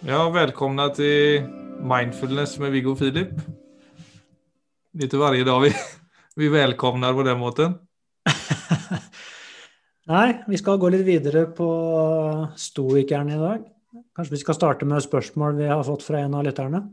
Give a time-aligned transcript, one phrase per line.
[0.00, 1.42] Ja, välkomna till
[1.80, 3.28] Mindfulness med Viggo och Filip.
[4.92, 5.72] Lite varje dag vi,
[6.36, 7.74] vi välkomnar på den måten.
[10.06, 13.64] Nei, vi skal gå litt videre på stoikeren i dag.
[14.16, 16.88] Kanskje vi skal starte med spørsmål vi har fått fra en av lytterne?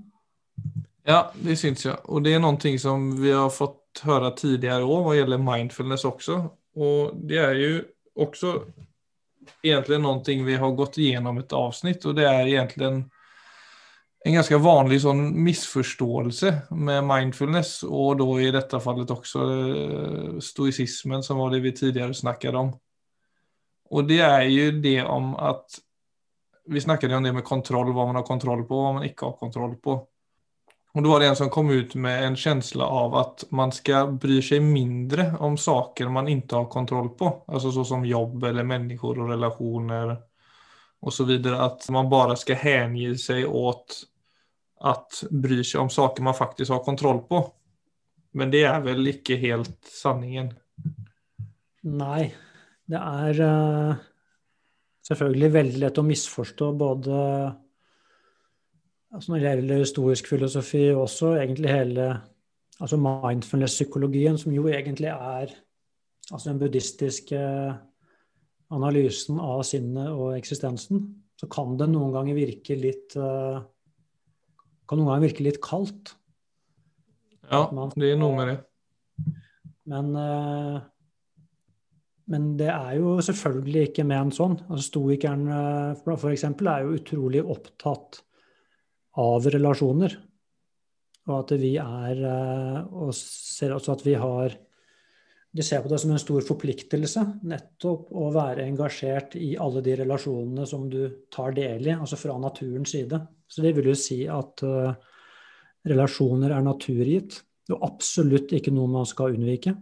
[1.04, 2.10] Ja, det syns jag.
[2.10, 6.50] Och det är någonting som vi har fått höra tidigare år vad gäller mindfulness också.
[6.76, 7.84] Och det är ju
[8.16, 8.62] också
[9.62, 13.12] egentligen någonting vi har gått igenom ett avsnitt och det är egentligen
[14.26, 21.23] en ganska vanlig sån missförståelse med mindfulness och då i detta fallet också eh, stoicismen
[21.23, 22.80] som var det vi tidigare snackade om.
[23.89, 25.66] Och det är ju det om att
[26.66, 29.25] vi snackade om det med kontroll, vad man har kontroll på och vad man ikke
[29.25, 30.08] har kontroll på.
[30.95, 34.08] Och då var det en som kom ut med en känsla av att man ska
[34.08, 37.44] bry sig mindre om saker man inte har kontroll på.
[37.48, 40.17] Alltså så som jobb eller människor och relationer
[41.00, 41.61] och så vidare.
[41.61, 44.03] Att man bara ska hänge sig åt
[44.80, 47.52] att bry sig om saker man faktiskt har kontroll på.
[48.31, 50.53] Men det er vel ikke helt sanningen?
[51.83, 52.31] Nei.
[52.88, 54.00] Det er uh,
[55.08, 57.20] selvfølgelig veldig lett å misforstå både
[59.16, 62.08] altså når det gjelder historisk filosofi, også egentlig hele
[62.83, 65.53] altså mindfulness-psykologien, som jo egentlig er
[66.31, 67.39] altså den buddhistiske
[68.75, 71.05] analysen av sinnet og eksistensen,
[71.39, 73.61] så kan det noen ganger virke litt uh,
[74.86, 76.16] kan noen ganger virke litt kaldt.
[77.52, 78.59] Ja, det er noe med det.
[79.91, 80.83] Men uh,
[82.25, 84.55] men det er jo selvfølgelig ikke ment sånn.
[84.66, 85.43] Altså, Stoikeren
[86.02, 86.45] f.eks.
[86.47, 88.17] er jo utrolig opptatt
[89.21, 90.16] av relasjoner.
[91.25, 92.19] Og at vi er
[92.94, 94.53] Og ser også at vi har
[95.55, 99.95] De ser på det som en stor forpliktelse nettopp å være engasjert i alle de
[100.03, 103.21] relasjonene som du tar del i, altså fra naturens side.
[103.47, 104.91] Så det vil jo si at uh,
[105.87, 107.39] relasjoner er naturgitt,
[107.71, 109.77] og absolutt ikke noe man skal unnvike.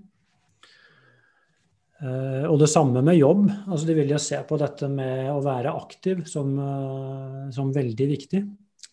[2.04, 3.46] Uh, og det samme med jobb.
[3.66, 8.10] altså De vil jo se på dette med å være aktiv som, uh, som veldig
[8.14, 8.44] viktig.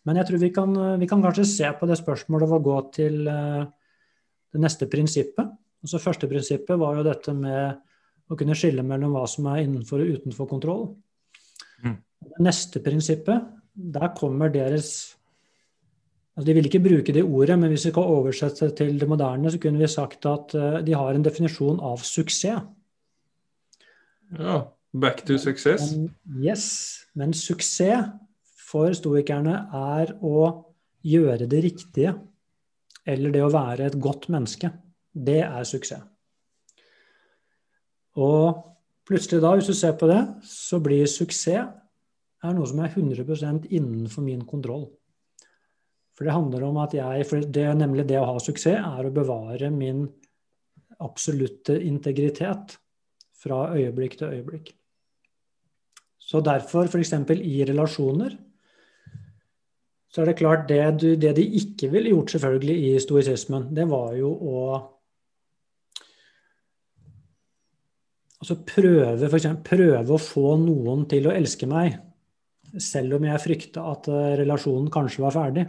[0.08, 2.78] Men jeg tror vi kan, vi kan, kanskje se på det spørsmålet ved å gå
[2.96, 3.68] til uh,
[4.54, 5.52] det neste prinsippet.
[5.84, 7.80] Altså Første prinsippet var jo dette med
[8.30, 10.84] å kunne skille mellom hva som er innenfor og utenfor kontroll.
[11.84, 11.96] Mm.
[12.30, 15.16] Det neste prinsippet, der kommer deres
[16.30, 19.08] altså De vil ikke bruke det ordet, men hvis vi kan oversette det til det
[19.10, 20.54] moderne, så kunne vi sagt at
[20.86, 22.62] de har en definisjon av suksess.
[24.38, 24.60] Ja,
[24.94, 25.90] back to success.
[25.92, 26.64] Men, yes,
[27.18, 28.06] men suksess
[28.70, 30.44] for stoikerne er å
[31.06, 32.14] gjøre det riktige.
[33.08, 34.70] Eller det å være et godt menneske.
[35.10, 36.04] Det er suksess.
[38.20, 38.58] Og
[39.06, 41.76] plutselig da, hvis du ser på det, så blir suksess
[42.40, 44.86] er noe som er 100% innenfor min kontroll.
[46.16, 49.14] For det handler om at jeg for det, Nemlig det å ha suksess er å
[49.14, 50.04] bevare min
[51.00, 52.76] absolutte integritet
[53.40, 54.74] fra øyeblikk til øyeblikk.
[56.20, 57.14] Så derfor, f.eks.
[57.40, 58.36] i relasjoner,
[60.10, 63.86] så er det klart det, du, det de ikke ville gjort selvfølgelig i stoisismen, det
[63.90, 64.62] var jo å
[68.40, 71.98] Altså prøve, for eksempel, prøve å få noen til å elske meg,
[72.80, 75.66] selv om jeg frykta at eh, relasjonen kanskje var ferdig.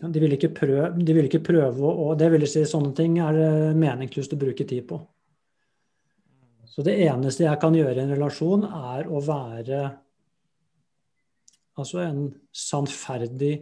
[0.00, 3.34] De ville ikke prøve, de ville ikke prøve å Det vil si, sånne ting er
[3.34, 3.50] det
[3.82, 5.00] meningsløst å bruke tid på.
[6.70, 8.62] Så det eneste jeg kan gjøre i en relasjon,
[8.94, 9.82] er å være
[11.82, 13.54] altså en sannferdig,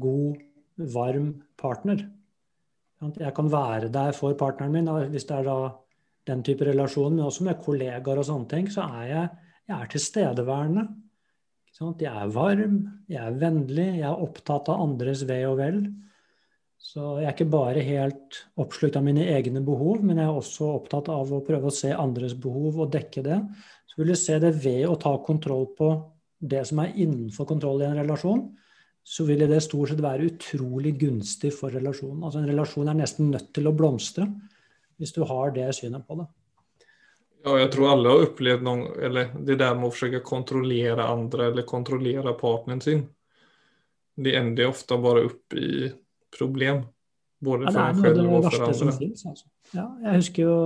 [0.00, 0.40] god,
[0.94, 2.04] varm partner.
[3.00, 5.58] Jeg kan være der for partneren min, hvis det er da
[6.28, 9.30] den type relasjon, men også med kollegaer og sånne ting, så er jeg,
[9.70, 10.84] jeg er tilstedeværende.
[11.80, 12.76] Jeg er varm,
[13.08, 15.80] jeg er vennlig, jeg er opptatt av andres ve og vel.
[16.80, 20.68] Så jeg er ikke bare helt oppslukt av mine egne behov, men jeg er også
[20.74, 23.38] opptatt av å prøve å se andres behov og dekke det.
[23.88, 25.92] Så vil du se det ved å ta kontroll på
[26.40, 28.44] det som er innenfor kontroll i en relasjon,
[29.04, 32.22] så vil det stort sett være utrolig gunstig for relasjonen.
[32.24, 34.28] Altså En relasjon er nesten nødt til å blomstre
[35.00, 36.26] hvis du har det synet på det.
[37.40, 41.06] Ja, jeg tror alle har opplevd noen, eller det der med å forsøke å kontrollere
[41.08, 43.06] andre eller kontrollere partneren sin.
[44.20, 45.88] Det ender ofte bare opp i
[46.36, 46.82] problem.
[47.40, 48.96] Både ja, for en selv og for andre.
[48.98, 49.46] Finnes, altså.
[49.72, 50.56] ja, jeg husker jo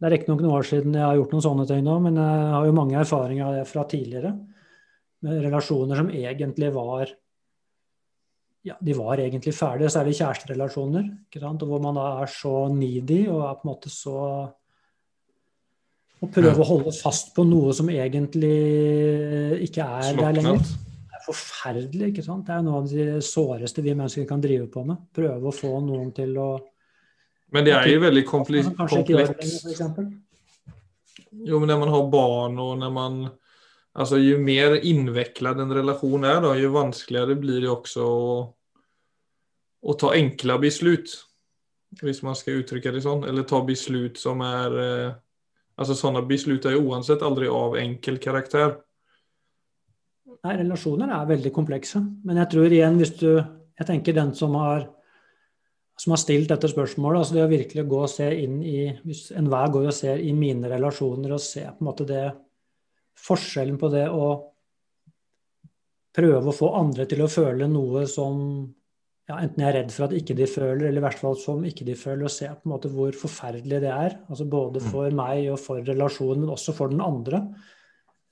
[0.00, 2.54] Det er riktignok noen år siden jeg har gjort noen sånne ting nå, men jeg
[2.56, 4.32] har jo mange erfaringer av det fra tidligere.
[5.22, 7.10] Relasjoner som egentlig var
[8.62, 11.06] ja, de var egentlig ferdige, særlig kjæresterelasjoner.
[11.42, 14.18] Og hvor man da er så needy og er på en måte så
[16.22, 16.62] Å prøve ja.
[16.62, 18.52] å holde fast på noe som egentlig
[19.66, 20.22] ikke er Sloknet.
[20.22, 22.10] der lenger Det er forferdelig.
[22.12, 22.46] ikke sant?
[22.46, 25.00] Det er noe av det såreste vi mennesker kan drive på med.
[25.10, 26.50] Prøve å få noen til å
[27.50, 28.70] Men det er jo veldig komplekst.
[31.42, 33.22] Jo, men når man har barn og når man...
[33.92, 38.54] Alltså ju mer invecklad en relation är då, ju vanskeligere blir det också å,
[39.82, 41.12] å ta enkle beslut.
[42.00, 43.26] Hvis man skal uttrykke det sånn.
[43.28, 45.12] Eller ta beslut som er Eh,
[45.80, 48.76] Altså sånne beslut er jo oansett aldri av enkel karakter.
[50.42, 52.02] Nei, relasjoner er veldig komplekse.
[52.26, 53.32] Men jeg tror igjen, hvis du
[53.80, 54.82] Jeg tenker den som har
[55.98, 59.30] som har stilt dette spørsmålet, altså det å virkelig gå og se inn i Hvis
[59.32, 62.26] enhver går og ser i mine relasjoner og ser på en måte det
[63.22, 64.30] Forskjellen på det å
[66.12, 68.40] prøve å få andre til å føle noe som
[69.30, 71.62] ja, enten jeg er redd for at ikke de føler, eller i hvert fall som
[71.64, 74.16] ikke de føler, og se på en måte hvor forferdelig det er.
[74.28, 77.44] altså Både for meg og for relasjonen, men også for den andre.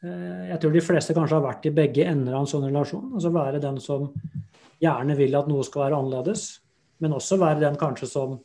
[0.02, 3.12] Eh, Jeg tror de fleste kanskje har vært i begge ender av en sånn relasjon.
[3.14, 4.10] altså Være den som
[4.82, 6.46] gjerne vil at noe skal være annerledes,
[7.00, 8.38] men også være den kanskje som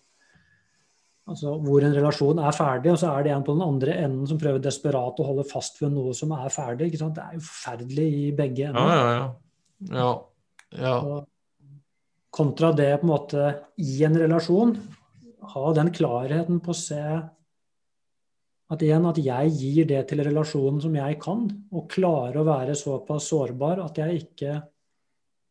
[1.26, 4.28] altså Hvor en relasjon er ferdig, og så er det en på den andre enden
[4.30, 6.92] som prøver desperat å holde fast ved noe som er ferdig.
[6.92, 7.16] ikke sant?
[7.18, 8.92] Det er jo forferdelig i begge ender.
[8.92, 9.24] ja, ja.
[9.92, 10.12] Ja,
[10.80, 10.98] ja.
[11.02, 11.24] ja.
[12.36, 13.48] Kontra det på en måte
[13.82, 14.76] i en relasjon,
[15.56, 17.02] ha den klarheten på å se
[18.74, 22.74] at igjen at jeg gir det til relasjonen som jeg kan, og klarer å være
[22.78, 24.56] såpass sårbar at jeg ikke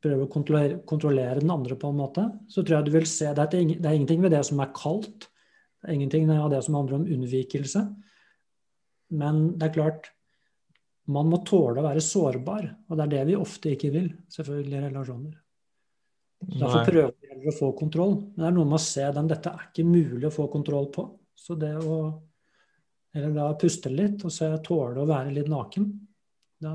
[0.04, 3.30] prøver å kontrollere, kontrollere den andre på en måte, så tror jeg du vil se
[3.32, 5.28] det er, ing- det er ingenting ved det som er kaldt.
[5.84, 7.84] Er ingenting av det som handler om unnvikelse.
[9.14, 10.10] Men det er klart,
[11.12, 14.78] man må tåle å være sårbar, og det er det vi ofte ikke vil, selvfølgelig,
[14.78, 15.34] i relasjoner.
[16.44, 18.14] Så Derfor prøver vi å få kontroll.
[18.34, 20.88] Men det er noe med å se den dette er ikke mulig å få kontroll
[20.92, 21.06] på.
[21.36, 21.98] Så det å
[23.14, 25.86] eller da puste litt og se, tåle å være litt naken,
[26.64, 26.72] da,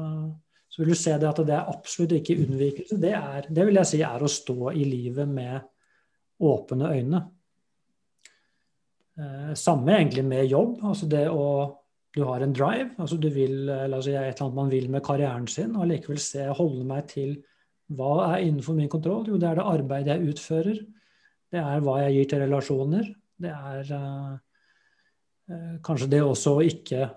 [0.70, 3.00] så vil du se det at det er absolutt ikke unnvikelse.
[3.02, 5.60] Det, er, det vil jeg si er å stå i livet med
[6.48, 7.22] åpne øyne.
[9.19, 10.80] Eh, samme egentlig med jobb.
[10.83, 11.75] altså det å
[12.16, 15.04] du har en drive, altså du vil, eller altså, et eller annet man vil med
[15.06, 17.36] karrieren sin, og likevel se, holde meg til
[17.94, 19.27] hva er innenfor min kontroll?
[19.30, 20.80] Jo, det er det arbeidet jeg utfører.
[21.54, 23.12] Det er hva jeg gir til relasjoner.
[23.45, 24.31] Det er eh,
[25.54, 27.10] eh, kanskje det også å ikke,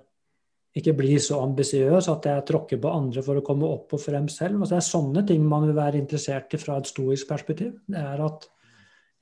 [0.77, 4.29] ikke bli så ambisiøs at jeg tråkker på andre for å komme opp og frem
[4.33, 4.61] selv.
[4.61, 7.79] Altså, det er sånne ting man vil være interessert i fra et stoisk perspektiv.
[7.89, 8.49] Det er at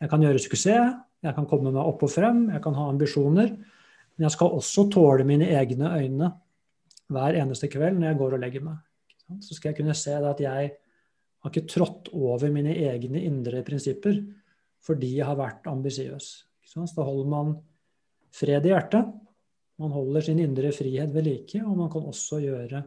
[0.01, 3.51] jeg kan gjøre suksess, jeg kan komme meg opp og frem, jeg kan ha ambisjoner.
[4.17, 6.31] Men jeg skal også tåle mine egne øyne
[7.11, 8.79] hver eneste kveld når jeg går og legger meg.
[9.45, 10.71] Så skal jeg kunne se at jeg
[11.41, 14.19] har ikke trådt over mine egne indre prinsipper
[14.85, 16.29] fordi jeg har vært ambisiøs.
[16.75, 17.57] Da holder man
[18.33, 19.11] fred i hjertet.
[19.81, 22.83] Man holder sin indre frihet ved like, og man kan også gjøre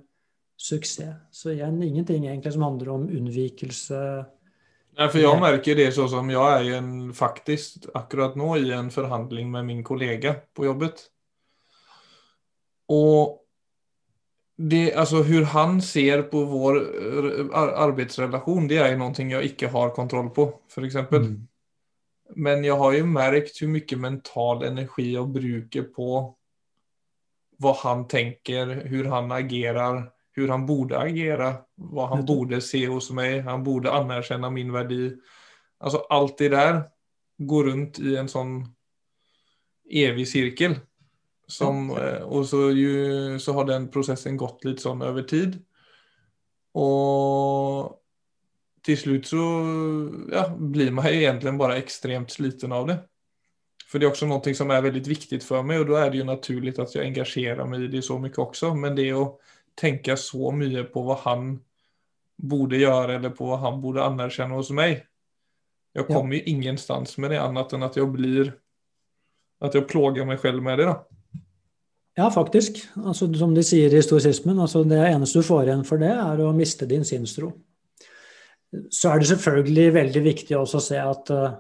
[0.57, 1.17] suksess.
[1.33, 3.99] Så igjen ingenting egentlig som handler om unnvikelse.
[4.97, 8.91] Nej, för jag märker det så som jag är en, faktiskt akkurat nå i en
[8.91, 10.93] förhandling med min kollega på jobbet.
[12.87, 13.43] Och
[14.57, 19.67] det, alltså hur han ser på vår eh, arbetsrelation, det är ju någonting jag inte
[19.67, 21.21] har kontroll på, för exempel.
[21.21, 21.47] Mm.
[22.35, 26.35] Men jag har ju märkt hur mycket mental energi jag brukar på
[27.57, 33.11] vad han tänker, hur han agerar, hur han borde agera, vad han borde se hos
[33.11, 35.13] mig, han borde anerkänna min värdi.
[35.79, 36.83] Alltså allt det där
[37.37, 38.75] går runt i en sån
[39.91, 40.75] evig cirkel.
[41.47, 45.65] Som, eh, och så, ju, så har den processen gått lite sån över tid.
[46.73, 47.99] Och
[48.81, 49.37] till slut så
[50.31, 52.99] ja, blir man ju egentligen bara extremt sliten av det.
[53.87, 56.17] För det är också någonting som är väldigt viktigt för mig och då är det
[56.17, 58.75] ju naturligt att jag engagerar mig i det så mycket också.
[58.75, 59.39] Men det är att
[59.79, 61.55] tänka så mye på hva han
[62.43, 65.03] borde gjøre, eller på hva han borde anerkjenne hos meg.
[65.93, 66.41] Jeg kommer Ja.
[66.41, 68.53] ju ingenstans med det annet enn at jeg blir
[69.61, 70.95] At jeg plager meg selv med det da.
[72.17, 72.81] Ja, faktisk.
[72.97, 76.41] Altså, som de sier i stoisismen, altså det eneste du får igjen for det, er
[76.43, 77.53] å miste din sinnsro.
[78.91, 81.55] Så er det selvfølgelig veldig viktig også å se at uh,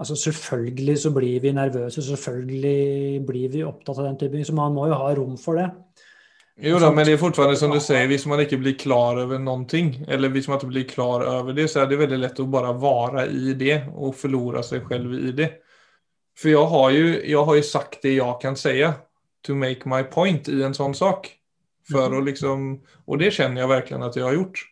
[0.00, 4.56] altså selvfølgelig så blir vi nervøse, selvfølgelig blir vi opptatt av den type ting, så
[4.56, 5.68] man må jo ha rom for det.
[6.56, 9.38] Jo da, men det är fortfarande som du säger, hvis man ikke blir klar over
[9.38, 12.46] någonting, eller hvis man ikke blir klar over det, så er det veldig lett å
[12.46, 15.48] bare være i det og förlora seg selv i det.
[16.38, 18.76] For jeg har jo, jeg har jo sagt det jeg kan si,
[19.42, 21.26] to make my point i en sånn sak.
[21.90, 22.16] For mm.
[22.16, 22.70] å liksom,
[23.06, 24.62] og det kjenner jeg virkelig at jeg har gjort.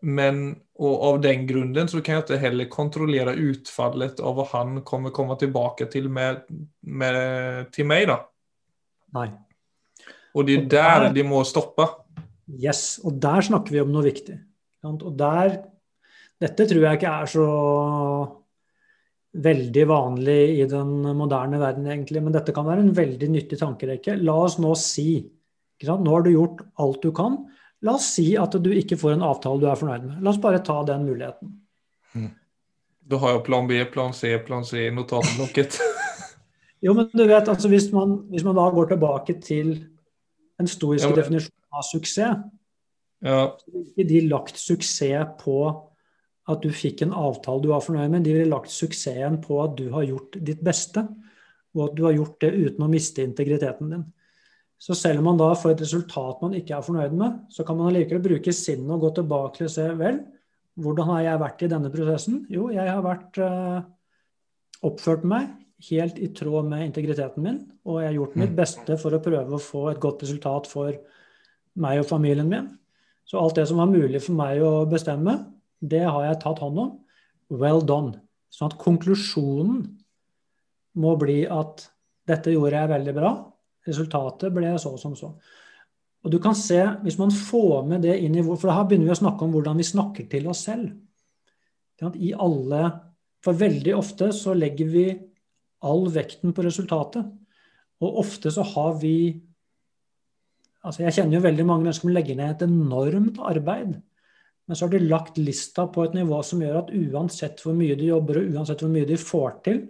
[0.00, 0.42] Men
[0.74, 5.14] og av den grunden så kan jeg ikke heller kontrollere utfallet av hva han kommer
[5.14, 6.42] komme tilbake til med,
[6.82, 8.08] med til meg.
[8.10, 8.18] da.
[9.14, 9.28] Nei.
[10.34, 11.86] Och det er der, der där- det må stoppe.
[12.48, 14.38] Yes, og der snakker vi om noe viktig.
[14.84, 15.64] Og der
[16.40, 17.44] Dette tror jeg ikke er så
[19.34, 24.16] veldig vanlig i den moderne verden, egentlig, men dette kan være en veldig nyttig tankerekke.
[24.22, 25.30] La oss nå si
[25.84, 27.34] Nå har du gjort alt du kan.
[27.82, 30.20] La oss si at du ikke får en avtale du er fornøyd med.
[30.22, 31.50] La oss bare ta den muligheten.
[32.14, 32.30] Mm.
[33.10, 35.76] Da har jeg plan B, plan C, plan C i notatblokket.
[36.86, 39.74] jo, men du vet, altså hvis man, hvis man, da går tilbake til
[40.60, 41.18] en stoisk ja, men...
[41.20, 42.44] definisjon av suksess,
[43.24, 43.40] ja.
[43.80, 45.58] ikke de lagt suksess på
[46.50, 48.26] at du fikk en avtale du var fornøyd med.
[48.26, 51.06] De ville lagt suksessen på at du har gjort ditt beste,
[51.74, 54.04] og at du har gjort det uten å miste integriteten din.
[54.80, 57.78] Så selv om man da får et resultat man ikke er fornøyd med, så kan
[57.78, 60.20] man allikevel bruke sinnet og gå tilbake til å se vel,
[60.84, 62.40] hvordan har jeg vært i denne prosessen?
[62.52, 63.80] Jo, jeg har vært uh,
[64.84, 65.48] oppført meg
[65.88, 68.58] helt i tråd med integriteten min, og jeg har gjort mitt mm.
[68.58, 70.92] beste for å prøve å få et godt resultat for
[71.80, 72.70] meg og familien min.
[73.24, 75.38] Så alt det som var mulig for meg å bestemme,
[75.80, 76.92] det har jeg tatt hånd om.
[77.52, 78.20] Well done.
[78.52, 79.82] Sånn at konklusjonen
[81.00, 81.88] må bli at
[82.28, 83.32] dette gjorde jeg veldig bra.
[83.88, 85.32] Resultatet ble så som så.
[86.24, 89.16] Og du kan se, Hvis man får med det inn i For her begynner vi
[89.16, 90.94] å snakke om hvordan vi snakker til oss selv.
[92.00, 93.00] I alle,
[93.44, 95.06] For veldig ofte så legger vi
[95.84, 97.28] all vekten på resultatet.
[98.02, 99.16] Og ofte så har vi
[100.84, 103.94] altså Jeg kjenner jo veldig mange mennesker som legger ned et enormt arbeid
[104.64, 107.96] men så har de lagt lista på et nivå som gjør at uansett hvor mye
[108.00, 109.80] de jobber og uansett hvor mye de får til,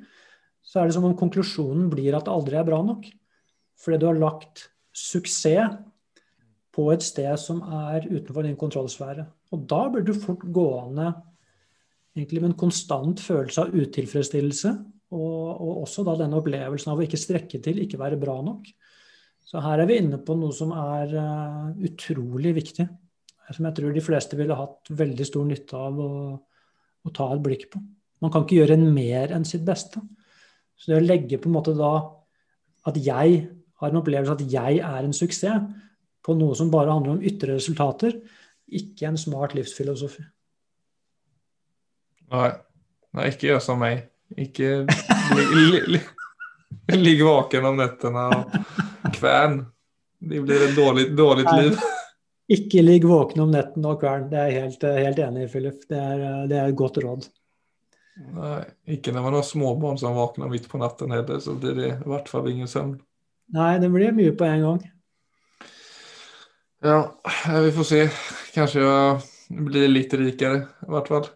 [0.64, 3.06] så er det som om konklusjonen blir at det aldri er bra nok.
[3.78, 5.76] Fordi du har lagt suksess
[6.74, 9.28] på et sted som er utenfor din kontrollsfære.
[9.54, 11.12] Og da blir du fort gående
[12.16, 14.72] egentlig med en konstant følelse av utilfredsstillelse.
[15.14, 18.66] Og, og, også da denne opplevelsen av å ikke strekke til, ikke være bra nok.
[19.44, 22.88] Så her er vi inne på noe som er uh, utrolig viktig
[23.52, 26.10] som jeg tror de fleste ville hatt veldig stor nytte av å,
[27.04, 27.80] å, ta et blikk på.
[28.24, 30.00] Man kan ikke gjøre en mer enn sitt beste.
[30.76, 31.92] Så det å legge på en måte da
[32.88, 33.42] at jeg
[33.80, 35.68] har en opplevelse at jeg er en suksess,
[36.24, 38.14] på noe som bare handler om ytre resultater,
[38.64, 40.22] ikke en smart livsfilosofi.
[42.32, 42.48] Nei,
[43.12, 44.06] Nei ikke gjør som meg.
[44.36, 44.86] Ikke
[46.96, 49.60] ligg vaken om nettene og kvern.
[50.24, 51.78] Det blir et dårlig, dårlig liv.
[52.54, 54.28] Ikke ligg våken om netten og kvern.
[54.30, 55.80] Det er jeg helt, helt enig i, Philip.
[55.88, 57.28] Det er, det er, et godt råd.
[58.34, 58.58] Nei,
[58.94, 62.10] ikke når man har småbarn som våkner midt på natten heller, så blir det i
[62.10, 62.98] hvert fall ingen søvn.
[63.54, 64.82] Nei, det blir mye på en gang.
[66.84, 66.98] Ja,
[67.64, 68.02] vi får se.
[68.54, 71.28] Kanskje jeg blir litt rikere, i hvert fall.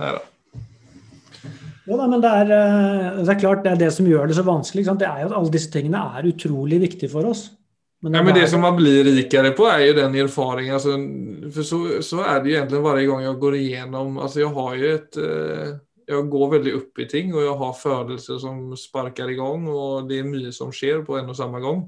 [0.00, 0.24] Nei da.
[1.88, 4.36] Jo da, men det er, eh, det er, klart det er det som gjør det
[4.36, 4.84] så vanskelig.
[5.00, 7.48] Det er jo at alle disse tingene er utrolig viktige for oss.
[8.04, 10.76] Men, ja, men det som man blir rikere på er jo den erfaringen.
[10.76, 10.94] Altså,
[11.54, 14.90] for så, så er det egentlig varje gang jeg går igjennom altså, Jeg har jo
[14.92, 15.18] et
[16.06, 20.06] Jeg går veldig opp i ting og jeg har følelser som sparker i gang, og
[20.08, 21.82] det er mye som skjer på en og samme gang.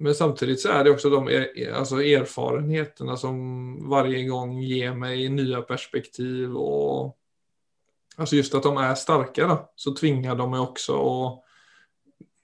[0.00, 1.36] Men samtidig så er det også de
[1.68, 3.36] altså, alltså, som
[3.90, 7.19] varje gang gir meg nye perspektiv og
[8.20, 11.14] alltså just at de er starka då, så tvinger de meg også å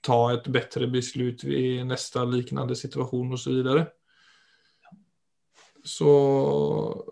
[0.07, 3.87] ta et bedre beslut i neste liknande situasjon och så vidare.
[5.83, 6.11] Så,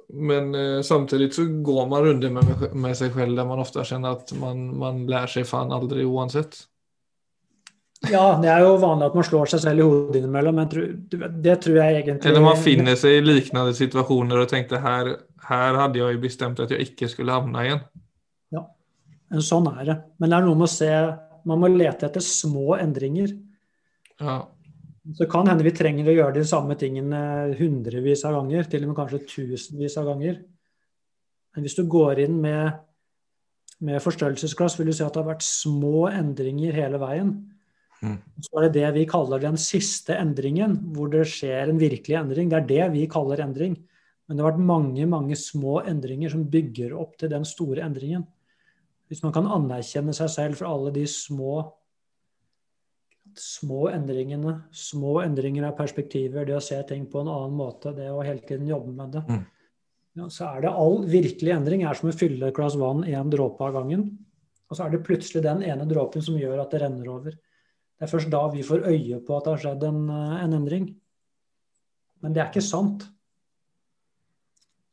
[0.10, 4.17] men eh, samtidig så går man runder med, med sig själv der man ofte kjenner
[4.17, 6.57] at man, man lär sig fan aldri uansett.
[8.12, 11.55] Ja, det er jo vanlig at man slår seg selv i hodet innimellom, men det
[11.63, 15.13] tror jeg egentlig Eller man finner seg i lignende situasjoner og tenkte her,
[15.48, 17.81] her hadde jeg bestemt at jeg ikke skulle havne igjen.
[19.41, 19.96] Sånn er det.
[20.22, 20.91] Men det er noe med å se
[21.46, 23.34] man må lete etter små endringer.
[24.22, 24.39] Ja.
[25.13, 27.20] Så kan hende vi trenger å gjøre de samme tingene
[27.60, 30.39] hundrevis av ganger, til og med kanskje tusenvis av ganger.
[31.53, 32.79] Men hvis du går inn med,
[33.86, 37.36] med forstørrelsesglass, vil du se at det har vært små endringer hele veien.
[38.01, 38.17] Mm.
[38.44, 42.50] Så er det det vi kaller den siste endringen, hvor det skjer en virkelig endring.
[42.50, 43.77] Det er det vi kaller endring.
[44.25, 48.25] Men det har vært mange, mange små endringer som bygger opp til den store endringen.
[49.09, 51.59] Hvis man kan anerkjenne seg selv for alle de små,
[53.38, 58.09] små endringene, små endringer av perspektiver, det å se ting på en annen måte, det
[58.09, 59.43] å hele tiden jobbe med det, mm.
[60.21, 63.33] ja, så er det all virkelig endring er som å fylle et glass vann én
[63.33, 64.07] dråpe av gangen.
[64.65, 67.35] Og så er det plutselig den ene dråpen som gjør at det renner over.
[67.95, 70.89] Det er først da vi får øye på at det har skjedd en, en endring.
[72.25, 73.05] Men det er ikke sant.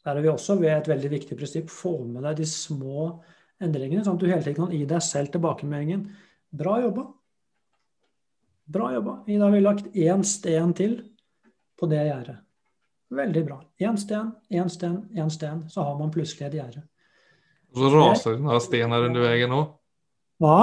[0.04, 1.72] Der er vi også ved et veldig viktig prinsipp.
[1.72, 5.32] Få med deg de små endringene, sånn at du hele tiden kan gi deg selv
[5.32, 6.06] tilbakemeldingen.
[6.52, 7.06] Bra jobba.
[8.72, 9.18] Bra jobba.
[9.26, 10.96] I dag har vi lagt én sten til
[11.78, 12.38] på det gjerdet.
[13.12, 13.58] Veldig bra.
[13.82, 16.82] Én sten, én sten, én sten, så har man plutselig et gjerde.
[17.72, 19.68] Og så raser det noen stener under veien òg.
[20.42, 20.56] Hva?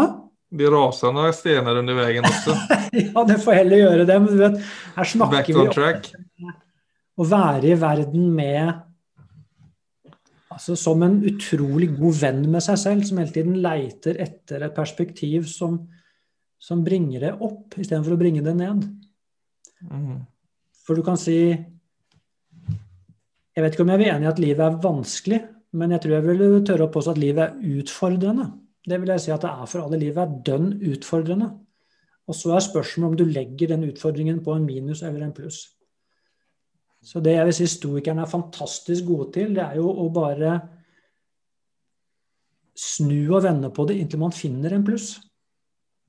[0.50, 2.56] De raser noen stener under veien også.
[3.04, 4.60] ja, det får heller gjøre det, men du vet,
[4.96, 6.10] her snakker Back vi om track.
[7.20, 8.89] å være i verden med
[10.60, 14.74] Altså som en utrolig god venn med seg selv, som hele tiden leiter etter et
[14.76, 15.78] perspektiv som,
[16.60, 18.84] som bringer det opp, istedenfor å bringe det ned.
[19.88, 20.18] Mm.
[20.84, 21.38] For du kan si
[23.56, 25.40] Jeg vet ikke om jeg er enig i at livet er vanskelig,
[25.80, 28.46] men jeg tror jeg vil tørre å påstå at livet er utfordrende.
[28.88, 30.00] Det vil jeg si at det er for alle.
[30.00, 31.50] Livet er dønn utfordrende.
[32.30, 35.64] Og så er spørsmålet om du legger den utfordringen på en minus eller en pluss.
[37.06, 40.58] Så det jeg vil si stoikerne er fantastisk gode til, det er jo å bare
[42.80, 45.14] snu og vende på det inntil man finner en pluss.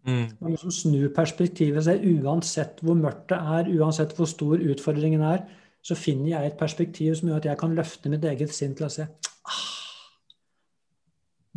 [0.06, 0.26] Mm.
[0.40, 5.44] Man liksom snur perspektivet seg uansett hvor mørkt det er, uansett hvor stor utfordringen er,
[5.84, 8.88] så finner jeg et perspektiv som gjør at jeg kan løfte mitt eget sinn til
[8.88, 9.66] å se ah,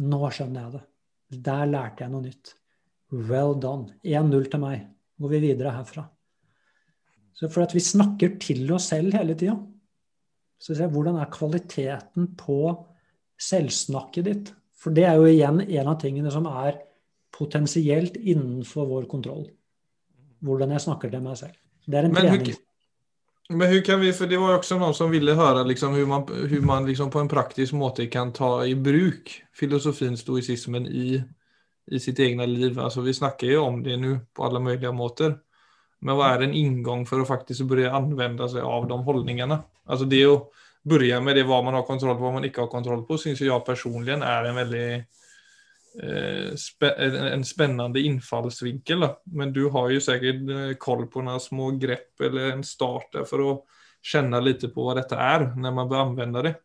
[0.03, 0.83] Nå skjønner jeg det.
[1.45, 2.55] Der lærte jeg noe nytt.
[3.13, 3.99] Well done.
[4.01, 4.87] 1-0 til meg.
[5.21, 6.07] Går vi videre herfra.
[7.43, 9.57] Så for at vi snakker til oss selv hele tida.
[10.55, 12.55] Så ser jeg hvordan er kvaliteten på
[13.35, 14.51] selvsnakket ditt?
[14.79, 16.77] For det er jo igjen en av tingene som er
[17.35, 19.43] potensielt innenfor vår kontroll.
[20.39, 21.59] Hvordan jeg snakker til meg selv.
[21.83, 22.55] Det er en Men trening.
[22.55, 25.99] hur, men hur kan vi, for det var jo også noen som ville høre liksom
[25.99, 30.87] hur man, hur man liksom på en praktisk måte kan ta i bruk filosofien, stoicismen
[30.87, 31.19] i,
[31.91, 32.79] i sitt eget liv.
[32.79, 35.42] Altså, vi snakker jo om det nå på alle mulige måter.
[36.03, 39.63] Men vad är en ingång för att faktiskt börja använda sig av de hållningarna?
[39.85, 40.49] Alltså det att
[40.83, 43.17] börja med det vad man har kontroll på och vad man inte har kontroll på
[43.17, 45.05] syns ju jag personligen är en väldigt
[46.03, 48.99] eh, en, spennende spännande infallsvinkel.
[48.99, 49.21] Då.
[49.23, 53.23] Men du har ju säkert eh, koll på några små grepp eller en start där
[53.23, 53.63] för att
[54.03, 56.57] kjenne litt på hva dette er, når man bør anvende det.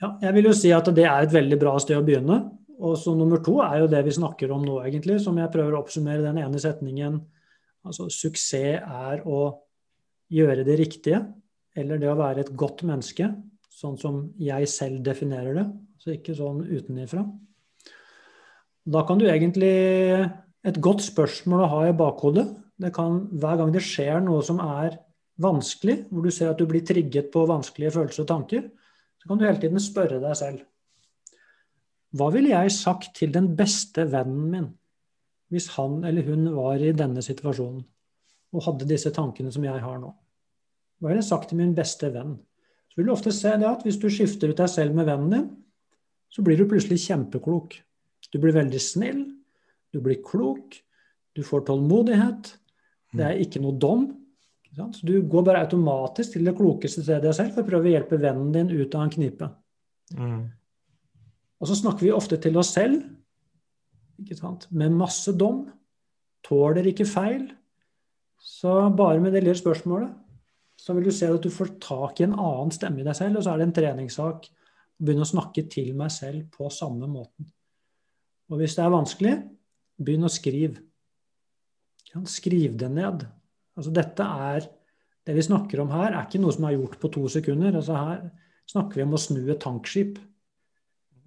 [0.00, 2.38] Ja, jeg vil jo si at det er et veldig bra sted å begynne.
[2.76, 5.76] Og så nummer to er jo det vi snakker om nå, egentlig, som jeg prøver
[5.76, 7.20] å oppsummere den ene setningen.
[7.86, 9.40] Altså suksess er å
[10.32, 11.22] gjøre det riktige,
[11.76, 13.28] eller det å være et godt menneske,
[13.76, 15.66] sånn som jeg selv definerer det,
[16.00, 17.24] så ikke sånn utenifra.
[18.86, 20.32] Da kan du egentlig
[20.66, 22.42] Et godt spørsmål å ha i bakhodet.
[22.82, 24.96] Det kan, hver gang det skjer noe som er
[25.38, 28.64] vanskelig, hvor du ser at du blir trigget på vanskelige følelser og tanker,
[29.20, 30.64] så kan du hele tiden spørre deg selv
[32.18, 34.66] Hva ville jeg sagt til den beste vennen min
[35.52, 37.84] hvis han eller hun var i denne situasjonen
[38.56, 40.10] og hadde disse tankene som jeg har nå?
[40.98, 42.36] Hva ville jeg sagt til min beste venn?
[42.88, 45.32] Så vil du ofte se det at hvis du skifter ut deg selv med vennen
[45.34, 45.48] din,
[46.32, 47.76] så blir du plutselig kjempeklok.
[48.32, 49.20] Du blir veldig snill,
[49.94, 50.78] du blir klok,
[51.36, 52.54] du får tålmodighet.
[53.16, 54.08] Det er ikke noe dom.
[54.66, 54.88] ikke?
[54.96, 58.18] Så du går bare automatisk til det klokeste stedet selv for å prøve å hjelpe
[58.20, 59.50] vennen din ut av en knipe.
[61.60, 63.00] Og så snakker vi ofte til oss selv
[64.22, 64.68] ikke sant?
[64.70, 65.66] med masse dom.
[66.46, 67.48] Tåler ikke feil.
[68.42, 70.12] Så bare med det lille spørsmålet
[70.76, 73.38] så vil du se at du får tak i en annen stemme i deg selv,
[73.38, 77.08] og så er det en treningssak å begynne å snakke til meg selv på samme
[77.10, 77.48] måten.
[78.52, 79.32] Og hvis det er vanskelig,
[79.96, 80.84] begynn å skrive.
[82.12, 83.24] Ja, skriv det ned.
[83.76, 84.72] Altså dette er
[85.26, 87.74] Det vi snakker om her, er ikke noe som er gjort på to sekunder.
[87.74, 88.20] Altså her
[88.70, 90.20] snakker vi om å snu et tankskip.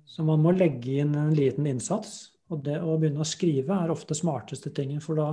[0.08, 2.30] Så man må legge inn en liten innsats.
[2.50, 5.30] Og det å begynne å skrive er ofte smarteste tingen, for da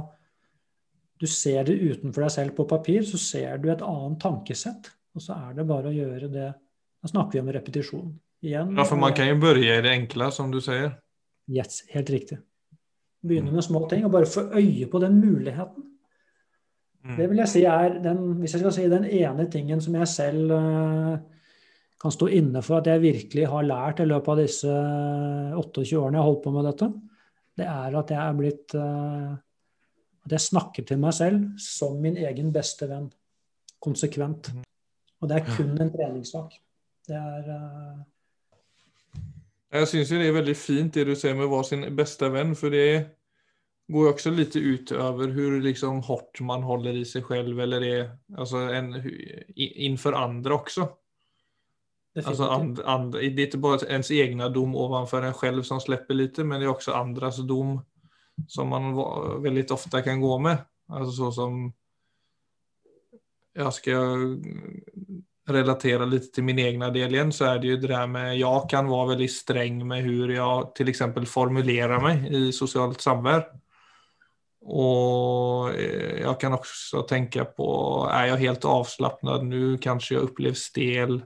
[1.17, 4.91] du ser det utenfor deg selv på papir, så ser du et annet tankesett.
[5.17, 6.53] Og så er det bare å gjøre det
[6.97, 8.15] Da snakker vi om repetisjon.
[8.43, 8.73] Igjen.
[8.77, 10.97] Ja, for man kan jo börja i det enkle, som du sier.
[11.47, 12.39] Yes, helt riktig.
[13.23, 15.87] Begynne med små ting og bare få øye på den muligheten.
[17.07, 17.15] Mm.
[17.21, 20.11] Det vil jeg si er den, hvis jeg skal si den ene tingen som jeg
[20.11, 21.13] selv eh,
[22.03, 24.73] kan stå inne for at jeg virkelig har lært i løpet av disse
[25.57, 26.89] 28 årene jeg har holdt på med dette,
[27.57, 29.31] det er at jeg er blitt eh,
[30.27, 33.07] At jeg snakker til meg selv som min egen beste venn.
[33.81, 34.49] Konsekvent.
[35.23, 36.57] Og det er kun en treningssak.
[37.07, 37.47] Det er
[39.77, 42.29] Jeg syns ju det er veldig fint det du sier med å være sin beste
[42.33, 42.85] venn, for det
[43.93, 47.97] går jo også litt utover hvor liksom hårt man holder i seg selv, eller det,
[48.37, 48.93] altså en,
[49.55, 50.59] i- inför andra
[52.25, 56.15] Alltså and, and, det är inte bara ens egna dom ovanför en själv som släpper
[56.15, 57.81] lite men det är också andras dom
[58.49, 58.95] som man
[59.43, 60.59] väldigt ofta kan gå med.
[60.89, 61.73] Alltså så som
[63.53, 64.17] jag ska
[65.49, 68.71] relatera lite till min egna del igen så är det ju det där med jag
[68.71, 73.45] kan vara väldigt sträng med hur jag till exempel formulerar mig i socialt samvär.
[74.61, 80.59] Och eh, jag kan också tänka på, är jag helt avslappnad nu, kanske jag upplevs
[80.59, 81.23] stel,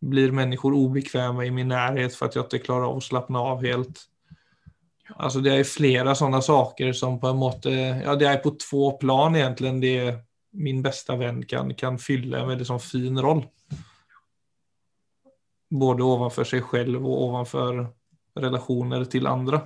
[0.00, 3.64] blir människor obekväma i min närhet för att jag inte klarar av att slappna av
[3.64, 4.04] helt.
[5.16, 7.70] Alltså det är flera sådana saker som på en måte,
[8.04, 10.14] ja det är på två plan egentligen det
[10.50, 13.46] min bästa vän kan, kan fylla en väldigt sån fin roll.
[15.70, 17.86] Både ovanför sig själv och ovanför
[18.34, 19.60] relationer til andre.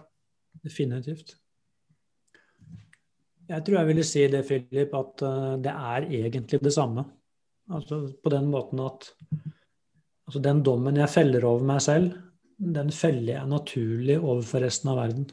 [0.62, 1.36] Definitivt.
[3.48, 7.04] Jeg tror jeg ville si det, Philip, at eh, det er egentlig det samme.
[8.22, 9.08] På den måten at
[10.28, 12.12] altså den dommen jeg feller over meg selv,
[12.62, 15.26] den feller jeg naturlig overfor resten av verden.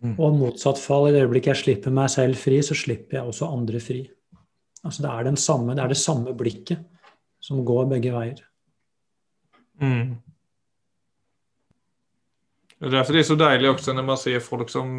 [0.00, 0.14] Mm.
[0.16, 3.50] Og motsatt fall, i det øyeblikket jeg slipper meg selv fri, så slipper jeg også
[3.52, 4.00] andre fri.
[4.80, 6.86] Altså det er, samme, det, er det samme blikket
[7.40, 8.40] som går begge veier.
[9.80, 10.16] Mm.
[12.80, 14.90] Det er derfor det er så deilig også når man ser folk som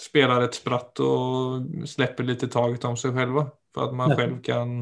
[0.00, 3.44] spiller et spratt og slipper litt taget om seg selv.
[3.74, 4.18] For at man ja.
[4.18, 4.78] själv kan...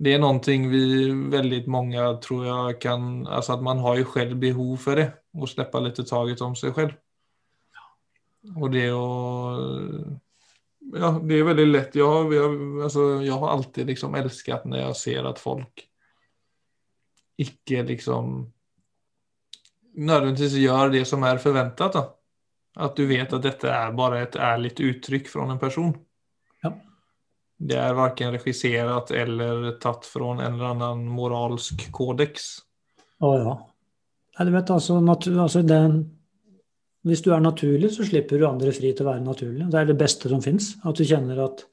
[0.00, 3.26] Det är någonting vi väldigt många tror jag kan...
[3.26, 5.12] Alltså att man har ju själv behov för det.
[5.32, 6.92] Och släppa lite taget om sig själv.
[8.60, 9.58] Och det och...
[10.94, 11.94] Ja, det är väldigt lätt.
[11.94, 15.88] Jag, jag, alltså, jag har alltid liksom älskat när jag ser att folk
[17.36, 18.52] icke liksom
[19.94, 21.96] nødvendigvis gjør det som er forventet.
[22.78, 25.94] At du vet at dette er bare et ærlig uttrykk fra en person.
[27.58, 32.46] Det er verken regissert eller tatt fra en eller annen moralsk kodeks.
[33.18, 33.54] Å ja.
[34.38, 34.46] ja.
[34.46, 35.96] Du vet, altså, altså den,
[37.02, 39.66] Hvis du er naturlig, så slipper du andre fri til å være naturlig.
[39.72, 40.76] Det er det beste som fins.
[40.86, 41.64] At du kjenner at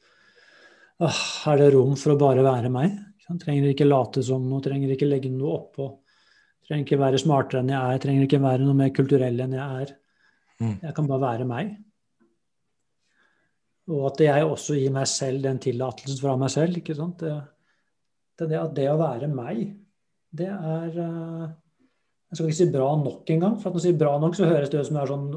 [1.05, 1.21] åh,
[1.51, 2.97] er det rom for å bare være meg?
[3.25, 5.89] Jeg trenger ikke late som noe, trenger ikke legge noe oppå.
[6.65, 9.85] Trenger ikke være smartere enn jeg er, trenger ikke være noe mer kulturell enn jeg
[9.85, 9.93] er.
[10.61, 10.77] Mm.
[10.81, 11.75] Jeg kan bare være meg.
[13.93, 16.79] Og at jeg også gir meg selv den tillatelsen fra meg selv.
[16.79, 17.21] ikke sant?
[17.21, 17.33] Det,
[18.39, 19.67] det, det, det å være meg,
[20.35, 23.59] det er uh, Jeg skal ikke si bra nok engang.
[23.61, 25.29] For at når jeg sier bra nok, så høres det ut som det er sånn,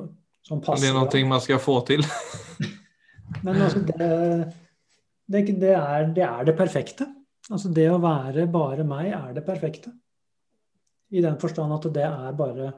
[0.48, 0.84] sånn passe.
[0.86, 2.06] Det er noe man skal få til.
[3.44, 4.08] Men altså, det,
[5.28, 7.06] det, det, er, det er det perfekte.
[7.48, 9.92] Altså det å være bare meg er det perfekte.
[11.12, 12.72] I den forstand at det er bare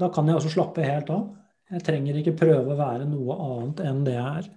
[0.00, 1.28] Da kan jeg også slappe helt av.
[1.70, 4.48] Jeg trenger ikke prøve å være noe annet enn det jeg er.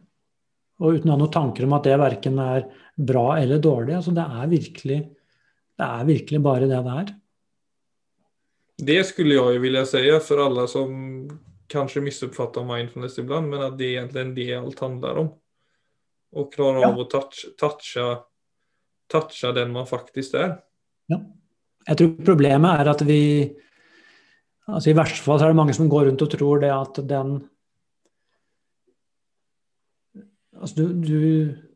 [0.82, 2.65] Og uten å ha noen tanker om at det verken er
[2.97, 3.95] bra eller dårlig.
[3.99, 4.97] Altså det er virkelig,
[5.78, 7.13] det er virkelig bare det det er.
[8.84, 10.93] Det skulle jeg jo vilja si for alle som
[11.73, 15.32] kanskje misoppfatter mindfulness iblant, men at det er egentlig det alt handler om.
[16.34, 16.89] Å klare ja.
[16.89, 18.08] av å touche,
[19.12, 20.58] touche den man faktisk er.
[21.13, 21.21] Ja.
[21.84, 23.21] Jeg tror problemet er at vi
[24.69, 27.02] altså I verste fall så er det mange som går rundt og tror det at
[27.10, 27.36] den
[30.60, 31.21] altså du, du,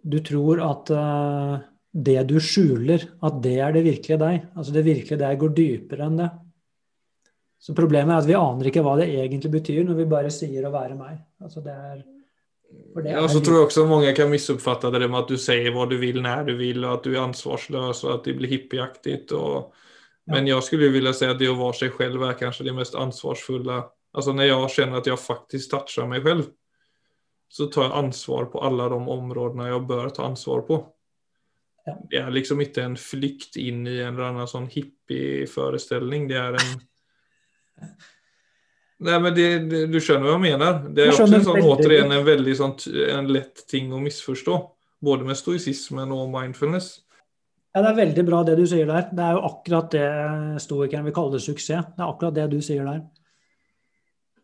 [0.04, 4.44] du, tror at uh, det du skjuler, at det er det virkelige deg.
[4.56, 6.30] Altså det virkelige deg går dypere enn det.
[7.58, 10.68] Så problemet er at vi aner ikke hva det egentlig betyr når vi bare sier
[10.68, 11.18] å være meg.
[11.42, 12.06] Altså det er
[13.08, 15.96] ja, så tror jeg også mange kan misoppfatte det med at du sier hva du
[16.02, 19.22] vil når du vil og at du er ansvarsløs og at det blir hippieaktig.
[19.38, 19.72] Og
[20.28, 22.96] men jag skulle vilja säga att det att vara sig själv är kanske det mest
[22.96, 23.86] ansvarsfulla.
[24.14, 26.44] Alltså när jag känner att jag faktiskt touchar mig själv
[27.50, 30.88] så tar jag ansvar på alla de områdena jag bör ta ansvar på.
[32.10, 36.28] Det är liksom inte en flykt in i en eller annan sån hippie-föreställning.
[36.28, 36.58] Det är en...
[39.00, 40.80] Nej men det, det, du skjønner hva jeg mener.
[40.90, 42.74] Det er også en sånn, återigen en veldig sånn,
[43.14, 44.58] en lett ting å misforstå.
[45.06, 47.07] Både med stoisismen og mindfulness.
[47.78, 49.04] Ja, Det er veldig bra det du sier der.
[49.14, 51.92] Det er jo akkurat det stoikeren vil kalle det suksess.
[51.94, 53.04] Det er akkurat det du sier der.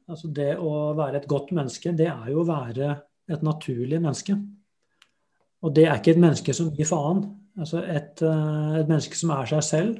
[0.05, 2.91] Altså Det å være et godt menneske, det er jo å være
[3.33, 4.37] et naturlig menneske.
[5.63, 7.23] Og det er ikke et menneske som gir faen.
[7.57, 9.97] Altså et, eh, et menneske som er seg selv,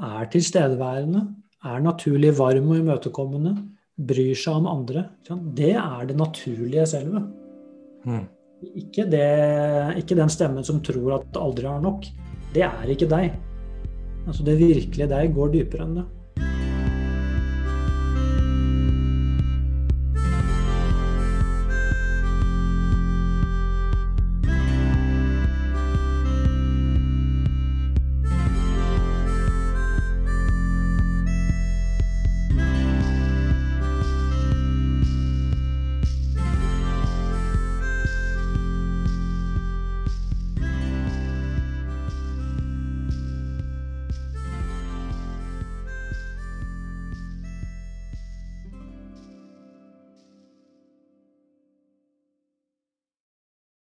[0.00, 1.26] er tilstedeværende,
[1.68, 3.56] er naturlig varm og imøtekommende,
[4.00, 5.10] bryr seg om andre.
[5.28, 7.26] Det er det naturlige selve.
[8.08, 8.24] Mm.
[8.62, 9.26] Ikke, det,
[9.98, 12.06] ikke, den stemmen som tror at det aldri har nok.
[12.54, 13.32] Det er ikke deg.
[14.26, 16.04] Altså Det virkelige deg går dypere enn det.